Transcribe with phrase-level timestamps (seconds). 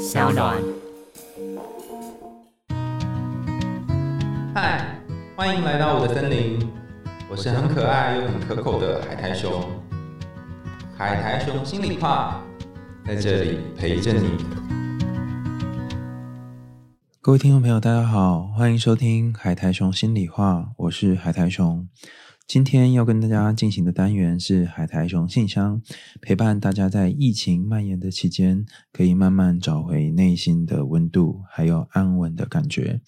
[0.00, 0.56] 小暖。
[4.54, 4.98] 嗨，
[5.36, 6.66] 欢迎来到我的森林，
[7.30, 9.62] 我是很可爱又很可口的海苔熊。
[10.96, 12.40] 海苔熊心里话，
[13.06, 14.38] 在这里陪着你。
[17.20, 21.86] 各位听众朋友，大家好，欢迎收听海苔熊心里话，我是海苔熊。
[22.50, 25.80] 今天要跟大家进行的单元是海苔熊信箱，
[26.20, 33.02] 陪伴大家在疫情蔓延的期间，可以慢慢找回内心的温度，还有安稳的感觉。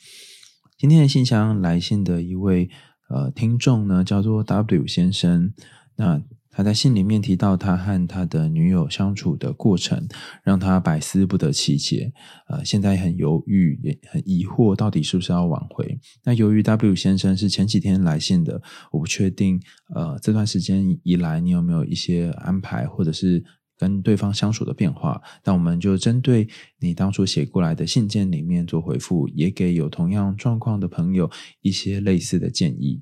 [0.78, 2.70] 今天的信箱来信的一位
[3.08, 5.52] 呃听众呢，叫做 W 先生，
[5.96, 6.22] 那。
[6.54, 10.06] 他在信里面提到他和他的女友相处的过程，
[10.44, 12.12] 让他百思不得其解。
[12.46, 15.98] 呃，现在很犹豫，也很疑惑，到底是不是要挽回？
[16.22, 19.58] 那由于 W 先生是前几天来信的，我不确定。
[19.94, 23.42] 呃，这段时间以来，你有没有一些安排，或者是
[23.78, 25.20] 跟对方相处的变化？
[25.44, 26.46] 那我们就针对
[26.80, 31.30] 你当初写过来的信件里面做回复，也给有同样状况的朋友
[31.62, 33.00] 一些类似的建议。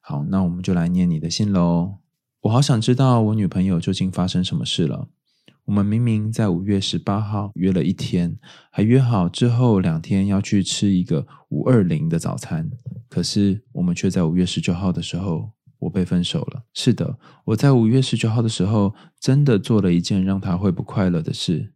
[0.00, 2.05] 好，那我们就来念你的信喽。
[2.42, 5.08] 我好想知道我女朋友究竟发生什么事了。
[5.64, 8.38] 我们明明在五月十八号约了一天，
[8.70, 12.70] 还约好之后两天要去吃一个五二零的早餐，
[13.08, 16.62] 可是我们却在五月十九号的时候，我被分手了。
[16.72, 21.72] 是的，我在五月十九号的时候真的做了一件让他会不快乐的事，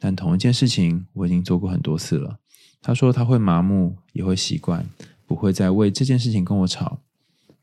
[0.00, 2.40] 但同一件事情我已经做过很多次了。
[2.82, 4.84] 他说他会麻木，也会习惯，
[5.24, 7.02] 不会再为这件事情跟我吵，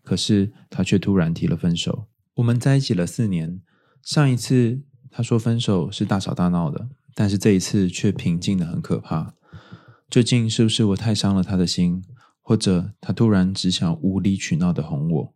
[0.03, 2.05] 可是他却突然提了分手。
[2.35, 3.61] 我们在一起了四年，
[4.03, 9.33] 上一次他说分手是大吵大闹的，但是这一次却平静的很可怕。
[10.09, 12.03] 究竟是不是我太伤了他的心，
[12.41, 15.33] 或者他突然只想无理取闹的哄我？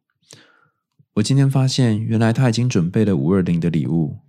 [1.14, 4.20] 我今天发现，原来他已经准备了五二零的礼物，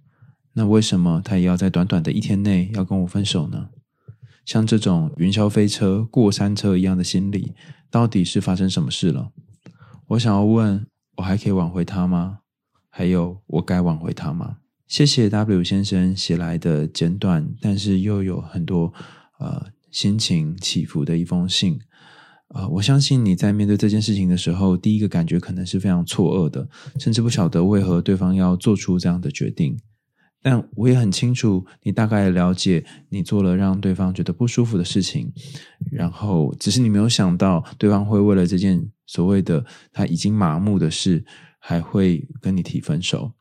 [0.53, 3.71] 那为什么他也要在短短的一天内要跟我分手呢？
[4.45, 7.55] 像这种云霄飞车、过山车一样的心理，
[7.91, 9.33] 到底是发生什么事了？
[10.11, 12.39] 我想要问，我还可以挽回他吗？
[12.91, 14.59] 还有，我该挽回他吗？
[14.87, 18.93] 谢谢 W 先生写来的简短，但是又有很多
[19.39, 21.79] 呃心情起伏的一封信。
[22.49, 26.69] 呃，我相信你在面对这件事情的时候，第一个感觉可能是非常错愕的，
[26.99, 29.79] 甚至不晓得为何对方要做出这样的决定。
[30.43, 35.33] 但我也很清楚，你大概了解你做了让对方觉得不舒服的事情，
[35.93, 41.25] 然后只是你没有想到对方会为了这件所谓的他已经麻木的事。
[41.61, 43.33] 还会跟你提分手，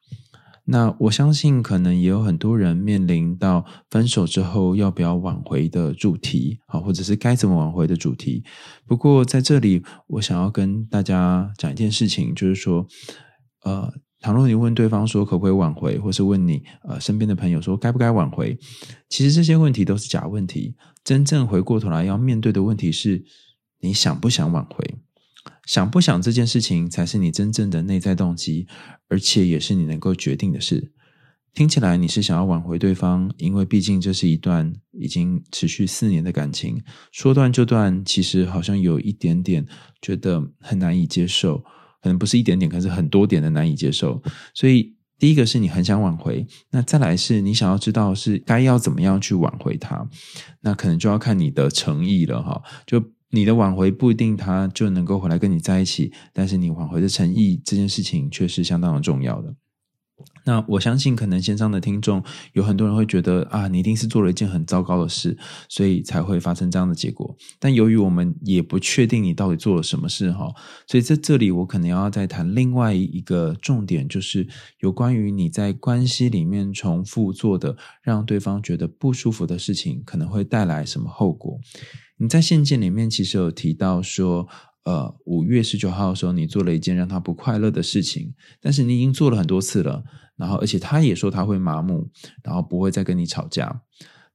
[0.66, 8.44] 那我相信可能也有很多人面临到分手之后要不要挽回的主题啊，或者是该怎么挽回的主题。
[8.86, 12.86] 不过在这里，我想要跟大家讲一件事情，就是说，
[13.64, 13.92] 呃，
[14.22, 18.60] 倘若你问对方说可不可以挽回，或是问你呃身边的朋友说该不该挽回，
[19.08, 20.76] 其实这些问题都是假问题。
[21.04, 23.24] 真正回过头来要面对的问题是，
[23.80, 25.00] 你想不想挽回？
[25.70, 28.66] 想不想这件事情才是你真正的内在动机，
[29.08, 30.92] 而且也是你能够决定的事。
[31.54, 36.82] 听起来你是想要挽回对方，因为毕竟这是一段已经持续四年的感情，
[37.12, 39.64] 说断就断，其实好像有一点点
[40.02, 41.60] 觉得很难以接受，
[42.02, 44.20] 可能不是一点点，可是很多点的难以接受。
[44.56, 50.10] 所以第一个是你很想挽回，那再来是你想要知道是该要怎么样去挽回他，
[50.62, 53.12] 那可能就要看你的诚意了哈，就。
[53.32, 59.56] 你的挽回不一定他就能够回来跟你在一起，但是你挽回的诚意这件事情却是相当的重要的。
[60.44, 65.38] 那我相信，可能线上的听众有很多人会觉得啊，你一定是做了一件很糟糕的事，
[65.70, 67.34] 所以才会发生这样的结果。
[67.58, 70.52] 但由于我们也不确定你到底做了什么事哈，
[70.88, 74.46] 所以在这里我可能要再谈另外一个重点，就是
[74.80, 81.60] 有关于你在关系里面重复做的让对方觉得不舒服的事情，可能会带来什么后果。
[82.20, 84.48] 你在信件里面其实有提到说，
[84.84, 90.04] 呃，五月十九号的时候，你做了一件让他不快乐的事情，但是你已经做了很多次了，
[90.36, 92.10] 然后而且他也说他会麻木，
[92.44, 93.82] 然后不会再跟你吵架。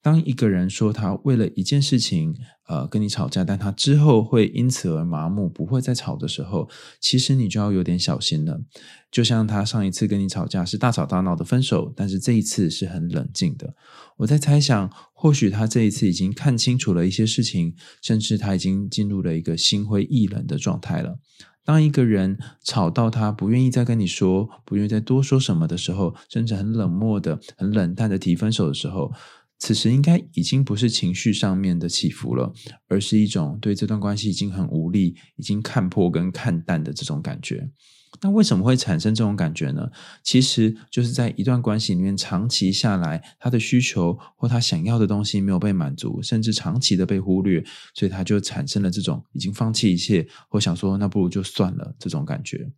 [0.04, 2.36] 当一个人说他为了一件事情，
[2.68, 6.68] 呃，跟你吵架，但他之后会因此而麻木，不会再吵的时候，
[7.00, 8.60] 其实你就要有点小心了。
[9.10, 13.72] 就像他上一次跟你吵架是大吵大闹的分手，但是这一次是很冷静的。
[14.18, 21.18] 我在猜想，或许他这一次已经看清楚了一些事情，甚至他已经进入了一个心灰意冷的状态了。
[21.64, 29.10] 当一个人吵到他不愿意再跟你说，不愿意再多说什么的时候，甚至很冷漠的、很冷淡的提分手的时候。
[29.58, 32.52] 此时应该已经不是情绪上面的起伏了，
[32.88, 37.70] 而是一种对这段关系已经很无力、已经看破跟看淡的这种感觉。
[38.20, 39.90] 那为什么会产生这种感觉呢？
[40.22, 47.64] 其实就是在一段关系里面长期下来，他的需求或他想要的东西没有被满足，甚至长期的被忽略，
[47.94, 52.70] 所以他就产生了这种已经放弃一切，或想说那不如就算了这种感觉。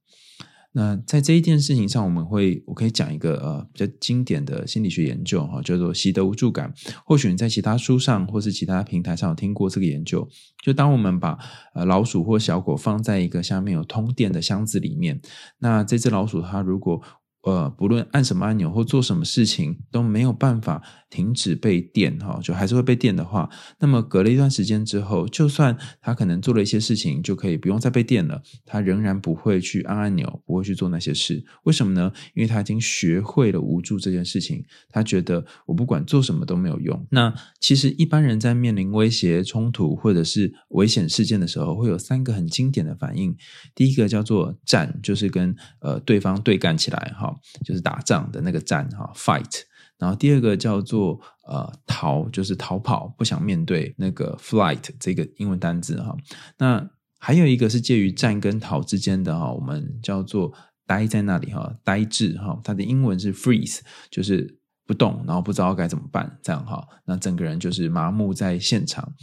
[0.79, 6.71] 那在这一件事情上，我们会我可以讲一个呃比较经典的心理学研究哈，叫做习得无助感。
[7.07, 10.29] 或许你在其他书上或是其他平台上有听过这个研究。
[10.63, 11.39] 就当我们把
[11.75, 15.19] 呃老鼠或小狗放在一个下面有通电的箱子里面，
[15.61, 17.01] 那这只老鼠它如果
[17.47, 23.49] 呃，不论按什么按钮或做什么事情都没有办法停止被电哈，就还是会被电的话，
[23.79, 31.45] 那么隔了一段时间之后，就算他可能做了一些事情，就可以不用再被电了，他仍然不会去按按钮，不会去做那些事。
[31.63, 32.13] 为什么呢？
[32.35, 37.07] 因为他已经学会了无助这件事情，他觉得我不管做什么都没有用。
[37.11, 43.37] 那其实一般人在面临威胁、冲突或者是危险事件的时候，会有三个很经典的反应。
[43.73, 47.35] 第一个叫做战，就是跟呃对方对干起来哈。
[47.65, 49.63] 就是打仗的那个战哈，fight。
[49.99, 51.19] 然后第二个叫做
[51.49, 56.15] 呃逃，就是逃跑，不想面对那个 flight 这个英文单字哈。
[56.59, 56.87] 那
[57.19, 60.53] 还有一个是介于战跟逃之间的哈，我们叫做
[60.87, 62.61] 呆在那里哈，呆滞哈。
[62.63, 63.81] 它的英文是 freeze，
[64.11, 66.87] 就是不动，然后不知道该怎么办，这样哈。
[67.07, 69.15] 那整个人就是麻木在现场。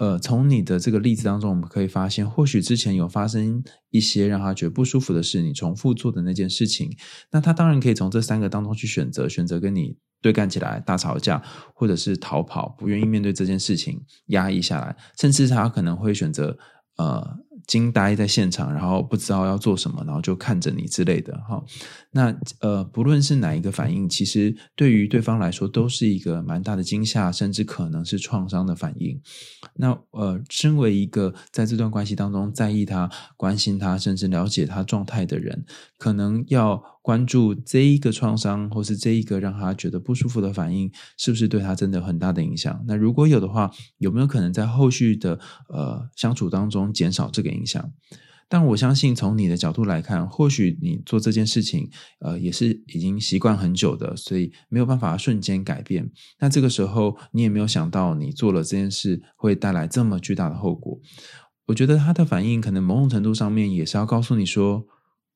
[0.00, 6.90] 呃，从你的这个例子当中，我们可以发现，或许之前有发生一些让他觉得不舒服的事，你重复做的那件事情，
[7.30, 11.42] 那他当然可以从这三个当中去选择，选择跟你对干起来，大吵架，
[11.74, 16.56] 或者是逃跑，不愿意面对这件事情，压抑下来，甚至他可能会选择
[16.96, 17.38] 呃。
[17.66, 21.62] 惊呆在现场，然后不知道要做什么，然后就看着你之类的哈。
[22.12, 29.20] 那呃，不论是哪一个反应，其实对于对方来说都是一个蛮大的惊吓，甚至可能是创伤的反应。
[29.76, 35.64] 那呃，身为一个在这段关系当中在意他、关心他，甚至了解他状态的人，
[35.98, 42.82] 可能要关注这一个创伤，或是这一个让他觉得不舒服的反应，是不是对他真的很大的影响？
[42.86, 47.66] 那如果有的话，有没有可能在后续的呃相处当中减少这个影？
[47.66, 47.92] 响，
[48.48, 51.88] 但我相信从你的角度来看，或许你做这件事情，
[52.18, 56.10] 呃，也是已经习惯很久的，所以没有办法瞬间改变。
[56.40, 60.98] 那这个时候，你也没有想到你做了这件事会带来这么巨大的后果。
[61.66, 64.84] 我觉得他的反应可能某种程度上面也是要告诉你说，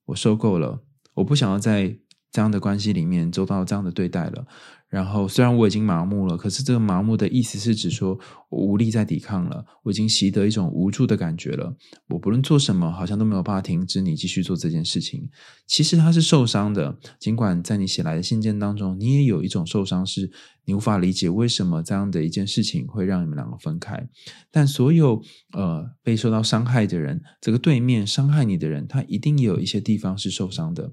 [0.06, 0.82] 我受够了，
[1.14, 1.96] 我不想要再
[2.34, 4.44] 这样的关系里面做到这样的对待了。
[4.88, 8.16] 然后，虽然我已经麻木了，可是这个麻木的意思是指说
[8.48, 11.76] 我无力再抵抗了，我已经习得一种无助的感觉了。
[12.08, 15.28] 我不论做什么，好像都没有办法停止你继续做这件事情。
[15.66, 20.31] 其实他是受伤的，尽管在你写来的信件当中，你也有一种受伤，是
[20.64, 24.08] 你无法理解为什么这样的一件事情会让你们两个分开。
[24.52, 25.20] 但所有
[25.54, 30.92] 呃被受到伤害的人，这个对面伤害你的人，他一定有一些地方是受伤的。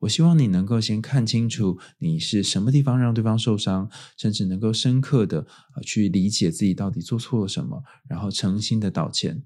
[0.00, 9.42] 我希望你能够先看清楚你是什么地方让对方受伤，甚至能够深刻的呃去理解自己到底做错了什么，然后诚心的道歉。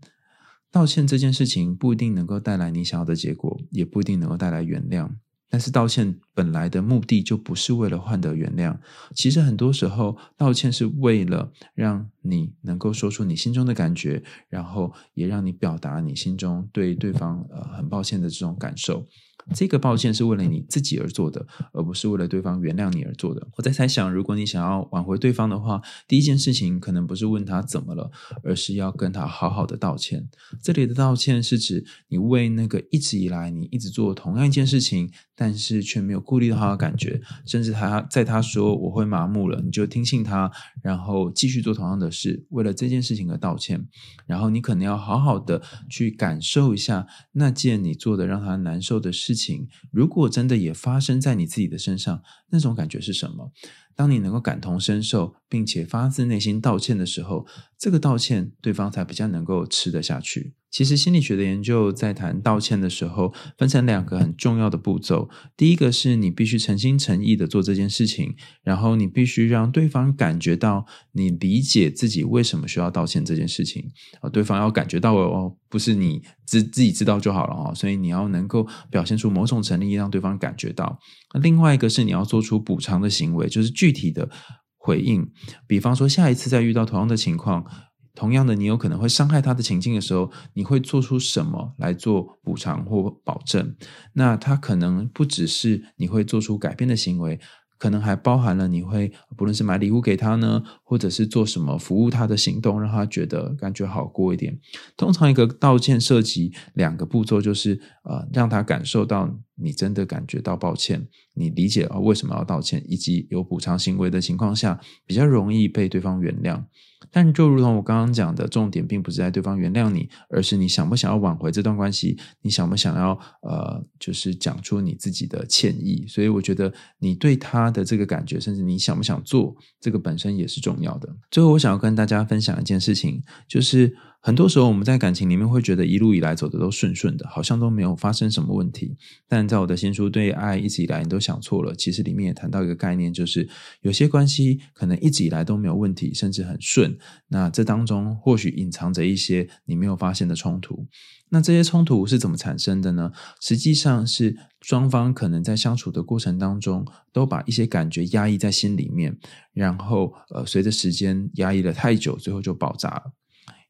[0.71, 5.11] 道歉这件事情不一定能够带来你想要的结果，也不一定能够带来原谅。
[5.51, 8.75] 但是道歉本来的目的就不是为了换得原谅，
[9.15, 19.07] 其实很多时候道歉是为了让你能够说出你心中的感觉，然后也让你表达你心中对对方呃很抱歉的这种感受。
[19.55, 23.47] 这个抱歉是为了你自己而做的，而不是为了对方原谅你而做的。
[23.57, 28.11] 我在猜想，如果你想要挽回对方的话，第一件事情可能不是问他怎么了，
[28.45, 30.29] 而是要跟他好好的道歉。
[30.63, 40.49] 这里的道歉是指你为那个一直以来你一直做同样一件事情，但是却没有顾虑到他的感觉，甚至他在他说我会麻木了，你就听信他，
[40.83, 43.85] 然后继续做同样的事，为了这件事情而道歉。
[44.27, 49.32] 然后你可能要好好的去感受一下那件你做的让他难受的事。
[49.33, 53.51] 事情如果真的也发生在你自己的身上，那种感觉是什么？
[53.95, 57.47] 当你能够感同身受，并且发自内心道歉的时候，
[57.79, 60.55] 这个道歉对方才比较能够吃得下去。
[60.71, 65.29] 其实心理学的研究在谈道歉的时候，分成两个很重要的步骤。
[65.55, 73.91] 第一个是你必须诚心诚意的做这件事情，然后你必须让对方感觉到你理解自己为什么需要道歉这件事情
[74.23, 80.99] 啊，对方要感觉到哦，不是你自自己知道就好了哦，所以你要能够表现出某种诚意，让对方感觉到。
[81.43, 84.31] 另外一个是你要做出补偿的行为，就是具体的
[84.77, 85.29] 回应，
[85.67, 87.67] 比方说下一次再遇到同样的情况。
[88.15, 93.75] 同样的，你有可能会伤害他的情境的时候，你会做出什么来做补偿或保证？
[94.13, 97.41] 那他可能不只是你会做出改变的行为，
[97.83, 104.57] 可能还包含了你会不论是买礼物给他呢，或者是做什么服务他的行动，让他觉得感觉好过一点。
[104.97, 116.63] 通常一个道歉涉及两个步骤，就是呃让他感受到你真的感觉到抱歉，你理解了为什么要道歉，以及有补偿行为的情况下，比较容易被对方原谅。
[117.11, 126.05] 但就如同我刚刚讲的，重点并不是在对方原谅你，而是你想不想要挽回这段关系，你想不想要呃，就是讲出你自己的歉意。
[126.07, 131.09] 所以我觉得你对他的这个感觉，甚至你想不想做，这个本身也是重要的。
[131.31, 133.97] 最后，我想要跟大家分享一件事情，就是。
[134.25, 138.97] 很多时候，我们在感情里面会觉得一路以来走的都顺顺的，好像都没有发生什么问题。
[139.27, 143.49] 但在我的新书《对爱一直以来你都想错了》，其实里面也谈到一个概念，就是
[143.81, 146.97] 有些关系可能一直以来都没有问题，甚至很顺。
[147.27, 150.87] 那这当中或许隐藏着一些你没有发现的冲突。
[151.31, 153.11] 那这些冲突是怎么产生的呢？
[153.41, 159.19] 实际上是双方可能在相处的过程当中，都把一些感觉压抑在心里面，
[159.53, 163.13] 然后呃，随着时间压抑了太久，最后就爆炸了。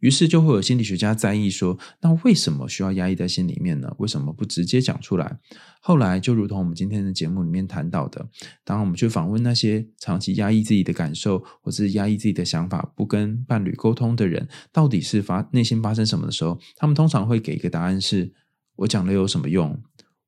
[0.03, 3.89] 于是就会有心理学家在意说，那为什么需要压抑在心里面呢？
[3.99, 5.39] 为什么不直接讲出来？
[5.81, 8.29] 后来就如同我们今天的节目里面谈到的，
[8.65, 18.33] 当我们去访问那些长期压抑自己的感受，或是压抑自己的想法，不跟伴侣沟通的人，到底是发内心发生什么的时候，他们通常会给一个答案是：
[18.75, 19.81] 我讲了有什么用？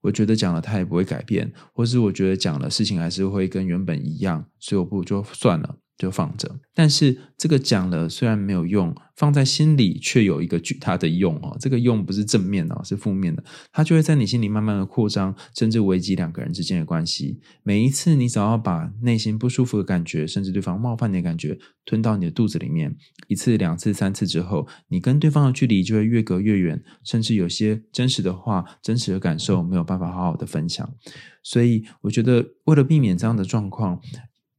[0.03, 5.79] 我觉得讲了他也不会改变，或是我觉得讲了事情还是会跟原本一样，所以我不如就算了。
[5.97, 11.57] 就放着，但是这个讲了虽然没有用，放在心里却有一个巨大的用哦。
[11.61, 17.41] 这个用不是正面的，是负面的，它就会在你心里慢慢的扩张，甚至危及两个人之间的关系。
[17.63, 22.97] 每一次你只要把内心不舒服的感觉，甚至对方冒犯你的感觉吞到你的肚子里面，
[23.29, 30.93] 一次、两次、三次之后，你跟对方的距离就会越隔越远，甚至有些真实的话、真实的感受没有办法好好的分享。
[31.45, 34.01] 所以，我觉得为了避免这样的状况。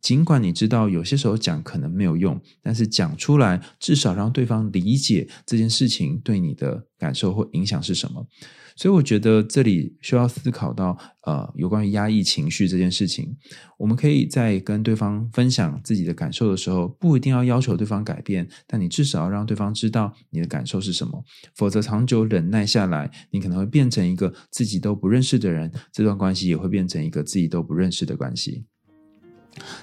[0.05, 8.27] 尽管你知道有些时候讲可能没有用，但是讲出来至少让对方理解这件事情对你的感受或影响是什么。
[8.75, 13.35] 所以我觉得这里需要思考到，呃，有关于压抑情绪这件事情，
[13.79, 21.23] 我们可以在跟对方分享自己的感受的时候，不一定要要求对方改变，但你至少要让对方知道你的感受是什么。
[21.55, 28.65] 否则长久忍耐下来，你可能会变成一个自己都不认识的人，这段关系也会变成一个自己都不认识的关系。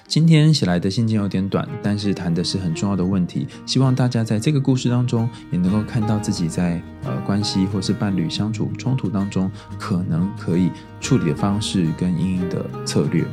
[0.07, 3.47] 今天写来的信件有点短，但是谈的是很重要的问题。
[3.65, 10.69] 希望大家在这个故事当中，也能够看到自己在呃关系或是伴侣相处冲突当中，可能可以
[11.01, 13.25] 处理的方式跟应应的策略。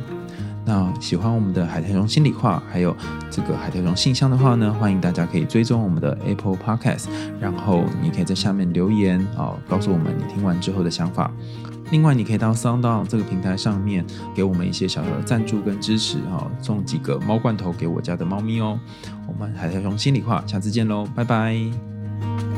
[0.63, 2.95] 那喜欢我们的海苔熊心里话，还有
[3.29, 7.05] 这个海苔熊信箱的话呢，欢迎大家可以追踪我们的 Apple Podcast，
[7.39, 11.31] 然后你可以在下面留言啊，告诉我们你听完之后的想法。
[11.91, 18.79] 另外，你可以到 Sound 这个平台上面给我们一些小小的赞助跟支持哈，送几个猫罐头给我家的猫咪哦。
[19.27, 22.50] 我们海苔熊心里话，下次见喽，拜拜。